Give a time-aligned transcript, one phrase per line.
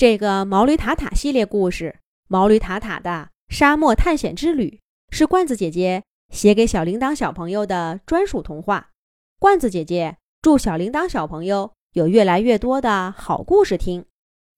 [0.00, 1.96] 这个毛驴塔塔系列故事
[2.26, 4.80] 《毛驴塔塔的沙漠探险之旅》
[5.14, 8.92] 是罐子姐姐写给小铃铛小朋友的专属童话。
[9.38, 14.06] 罐子姐姐祝小铃铛小朋友有越来越多的好故事听。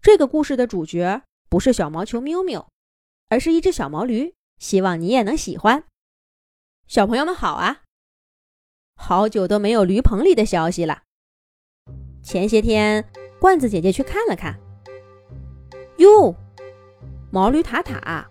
[0.00, 2.68] 这个故事的主角不是小毛球喵喵，
[3.28, 4.36] 而是一只小毛驴。
[4.60, 5.82] 希望你也能喜欢。
[6.86, 7.82] 小朋友们好啊！
[8.94, 11.02] 好久都没有驴棚里的消息了。
[12.22, 13.04] 前些天，
[13.40, 14.56] 罐子姐姐去看了看。
[16.02, 16.34] 哟，
[17.30, 18.26] 毛驴塔塔，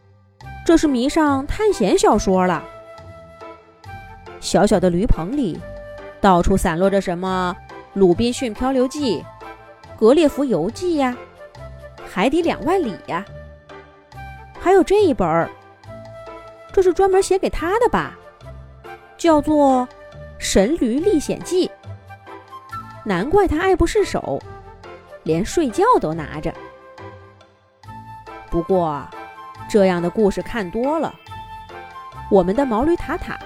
[0.65, 2.61] 这是迷上探险小说了。
[4.41, 5.57] 小小的驴棚里，
[6.19, 7.55] 到处散落着什么
[7.93, 9.19] 《鲁滨逊漂流记》
[9.97, 11.15] 《格列佛游记》呀，
[12.05, 13.23] 《海底两万里》呀，
[14.59, 15.49] 还有这一本儿，
[16.73, 18.19] 这是专门写给他的吧？
[19.17, 19.87] 叫做
[20.37, 21.67] 《神驴历险记》。
[23.05, 24.43] 难怪他爱不释手，
[25.23, 26.53] 连睡觉都拿着。
[28.51, 29.07] 不过，
[29.69, 31.15] 这样的故事看多了，
[32.29, 33.39] 我们的毛驴塔塔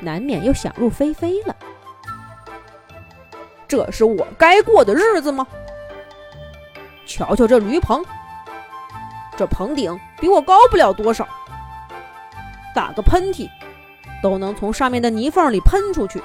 [0.00, 1.56] 难免又想入非非了。
[3.66, 5.44] 这是我该过的日子吗？
[7.04, 8.04] 瞧瞧这驴棚，
[9.36, 11.26] 这棚顶比我高不了多少，
[12.72, 13.48] 打个喷嚏
[14.22, 16.22] 都能从上面的泥缝里喷出去。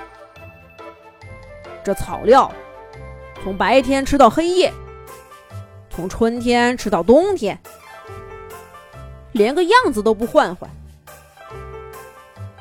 [1.84, 2.52] 这草料
[3.44, 4.72] 从白天吃到黑夜，
[5.90, 7.60] 从春天吃到冬天。
[9.40, 10.70] 连个样子都不换换，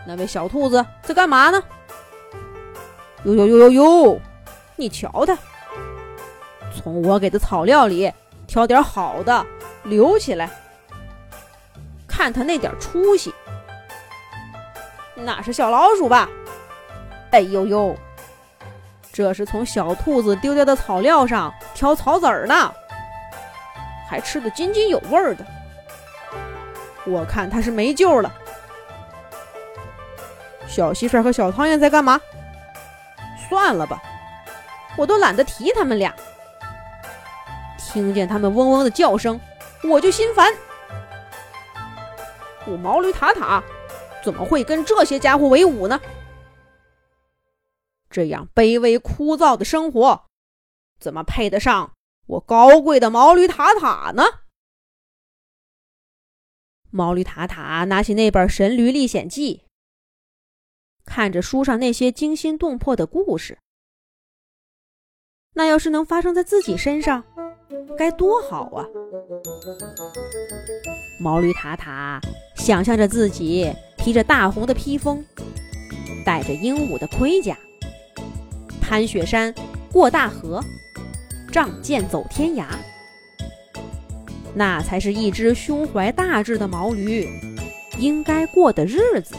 [0.07, 1.61] 那位小兔子在干嘛呢？
[3.25, 4.21] 哟哟哟哟哟！
[4.77, 5.37] 你瞧他，
[6.73, 8.13] 从我给的草料里
[8.47, 9.45] 挑点好的
[9.83, 10.49] 留起来，
[12.07, 13.35] 看他那点出息。
[15.17, 16.29] 那是小老鼠吧？
[17.33, 17.97] 哎呦呦，
[19.13, 22.73] 这是从小兔子丢掉的草料上挑草籽儿呢，
[24.09, 25.45] 还吃得津津有味的。
[27.09, 28.33] 我看他是没救了。
[30.67, 32.21] 小蟋蟀和小苍蝇在干嘛？
[33.49, 34.01] 算了吧，
[34.97, 36.15] 我都懒得提他们俩。
[37.79, 39.41] 听见他们嗡嗡的叫声，
[39.83, 40.53] 我就心烦。
[42.67, 43.63] 我毛驴塔塔
[44.23, 45.99] 怎么会跟这些家伙为伍呢？
[48.11, 50.27] 这样卑微枯燥的生活，
[51.01, 51.93] 怎么配得上
[52.27, 54.25] 我高贵的毛驴塔塔呢？
[56.91, 59.57] 毛驴塔塔拿起那本《神驴历险记》，
[61.05, 63.59] 看着书上那些惊心动魄的故事。
[65.55, 67.23] 那要是能发生在自己身上，
[67.99, 68.87] 该多好啊！
[71.21, 72.21] 毛驴塔塔
[72.57, 75.23] 想象着自己披着大红的披风，
[76.25, 77.59] 戴着鹦鹉的盔甲，
[78.81, 79.55] 攀雪山，
[79.93, 80.63] 过大河，
[81.53, 82.65] 仗剑走天涯。
[84.59, 87.29] 那才是一只胸怀大志的毛驴
[87.97, 89.37] 应该过的日子。《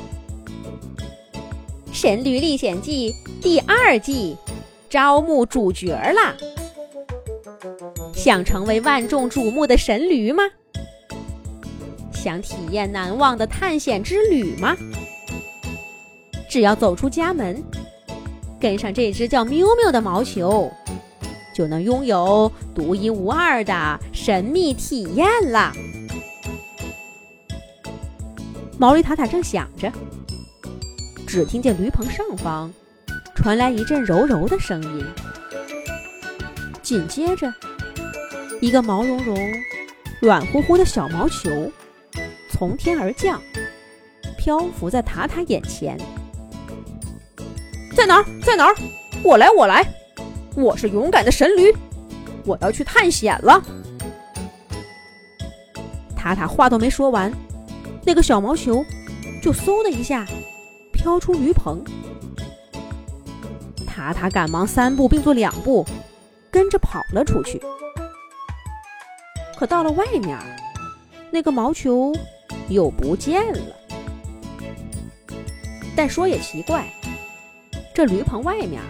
[1.91, 4.37] 神驴历险记》第二季
[4.89, 6.33] 招募主角啦！
[8.15, 10.43] 想成为万众瞩目的神驴吗？
[12.13, 14.73] 想体验难忘的探险之旅吗？
[16.49, 17.61] 只要走出家门，
[18.57, 20.71] 跟上这只叫喵喵的毛球。
[21.59, 25.73] 就能拥有独一无二的神秘体验了。
[28.77, 29.91] 毛驴塔塔正想着，
[31.27, 32.71] 只听见驴棚上方
[33.35, 35.05] 传来一阵柔柔的声音，
[36.81, 37.53] 紧接着，
[38.61, 39.37] 一个毛茸茸、
[40.21, 41.69] 软乎乎的小毛球
[42.49, 43.41] 从天而降，
[44.37, 45.97] 漂浮在塔塔眼前。
[47.97, 48.23] 在哪儿？
[48.45, 48.73] 在哪儿？
[49.25, 49.85] 我来，我来。
[50.61, 51.73] 我是勇敢的神驴，
[52.45, 53.63] 我要去探险了。
[56.17, 57.31] 塔塔话都没说完，
[58.05, 58.83] 那个小毛球
[59.41, 60.27] 就嗖的一下
[60.91, 61.81] 飘出驴棚。
[63.87, 65.85] 塔塔赶忙三步并作两步，
[66.51, 67.61] 跟着跑了出去。
[69.57, 70.37] 可到了外面，
[71.31, 72.13] 那个毛球
[72.67, 73.61] 又不见了。
[75.95, 76.85] 但说也奇怪，
[77.93, 78.81] 这驴棚外面。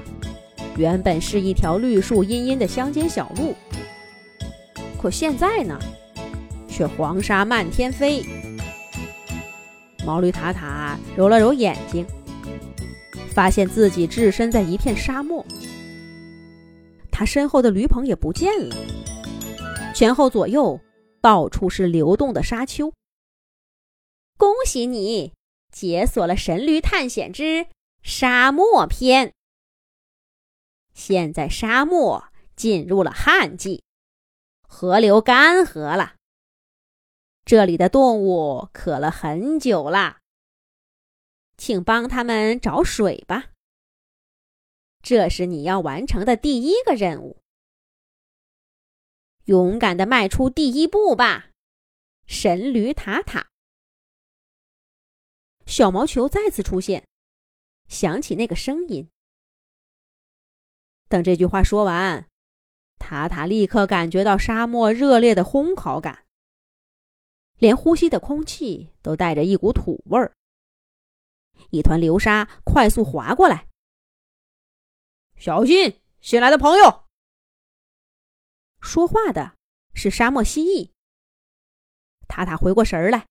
[0.77, 3.54] 原本是一条绿树茵茵的乡间小路，
[5.01, 5.77] 可现在呢，
[6.68, 8.24] 却黄沙漫天飞。
[10.06, 12.06] 毛驴塔塔揉了揉眼睛，
[13.33, 15.45] 发现自己置身在一片沙漠。
[17.12, 18.75] 他身后的驴棚也不见了，
[19.94, 20.80] 前后左右
[21.22, 22.94] 到处是流动的沙丘。
[24.38, 25.33] 恭喜你
[25.69, 27.68] 解锁了《神驴探险之
[28.01, 29.27] 沙漠篇》。
[31.00, 32.25] 现在沙漠
[32.57, 33.86] 进入了旱季，
[34.68, 36.18] 河流干涸了，
[37.46, 40.19] 这里的动物渴了很久啦，
[41.56, 43.51] 请帮他们找水吧。
[45.01, 47.42] 这是你要完成的第一个任务。
[49.46, 51.51] 勇敢的迈出第一步吧，
[52.28, 53.48] 神驴塔塔。
[55.66, 57.07] 小毛球再次出现，
[57.88, 59.10] 响起那个声音。
[61.09, 62.27] 等这句话说完，
[63.00, 66.25] 塔塔立刻感觉到沙漠热烈的烘烤感，
[67.57, 70.33] 连呼吸的空气都带着一股土味儿。
[71.71, 73.67] 一团流沙快速滑过来，
[75.35, 77.06] 小心，新来的朋友。
[78.79, 79.57] 说话的
[79.94, 80.91] 是沙漠蜥蜴。
[82.27, 83.25] 塔塔回过神来，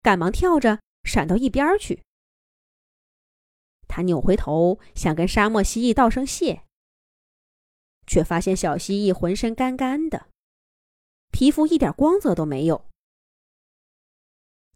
[0.00, 2.04] 赶忙跳着闪到一边去。
[3.88, 6.62] 他扭回头想跟沙漠蜥蜴道声谢，
[8.06, 10.28] 却发现小蜥蜴浑身干干的，
[11.30, 12.88] 皮肤一点光泽都没有，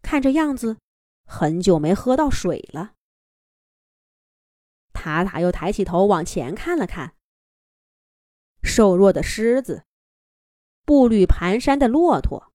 [0.02, 0.78] 看这样子，
[1.24, 2.94] 很久没喝到水了。
[4.92, 7.14] 塔塔又抬起头往前看了看，
[8.62, 9.84] 瘦弱的狮子。
[10.84, 12.52] 步履蹒跚的骆驼，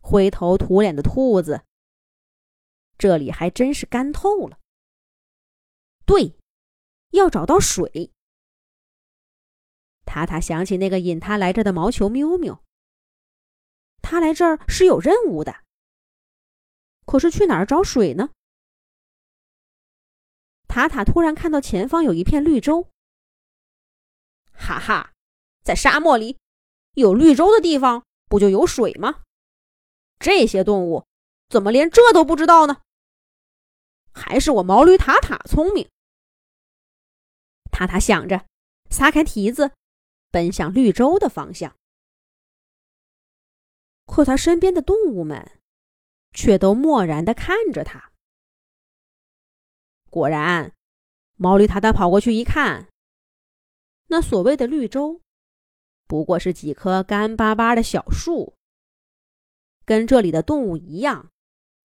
[0.00, 1.62] 灰头土脸的兔子。
[2.98, 4.58] 这里还真是干透了。
[6.04, 6.36] 对，
[7.10, 8.10] 要找到水。
[10.12, 12.62] 塔塔想起那个引他来这的毛球喵喵。
[14.02, 15.64] 他来这儿是有任务的。
[17.06, 18.28] 可是去哪儿找水呢？
[20.68, 22.90] 塔塔突然看到前方有一片绿洲。
[24.52, 25.12] 哈哈，
[25.64, 26.36] 在沙漠里。
[26.92, 29.22] 有绿洲的地方不就有水吗？
[30.18, 31.06] 这些动物
[31.48, 32.82] 怎么连这都不知道呢？
[34.12, 35.88] 还是我毛驴塔塔聪明。
[37.70, 38.44] 塔塔想着，
[38.90, 39.72] 撒开蹄子，
[40.32, 41.76] 奔向绿洲的方向。
[44.06, 45.60] 可他身边的动物们
[46.32, 48.10] 却都漠然的看着他。
[50.10, 50.74] 果然，
[51.36, 52.88] 毛驴塔塔跑过去一看，
[54.08, 55.20] 那所谓的绿洲。
[56.06, 58.54] 不过是几棵干巴巴的小树，
[59.86, 61.30] 跟这里的动物一样，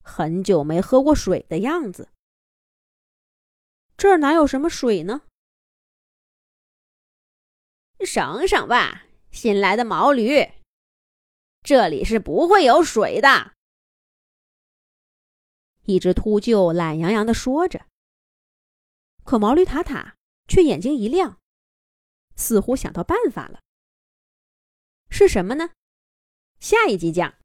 [0.04, 2.10] 很久没喝过水的样子。
[3.96, 5.22] 这儿哪有什么水呢？
[8.06, 10.52] 省省吧，新来的毛驴，
[11.62, 13.54] 这里是不会有水的。
[15.86, 17.86] 一只秃鹫懒洋洋的说着，
[19.24, 20.16] 可毛驴塔塔
[20.48, 21.40] 却眼睛一亮，
[22.36, 23.62] 似乎想到办法了。
[25.10, 25.72] 是什么呢？
[26.60, 27.36] 下一集讲。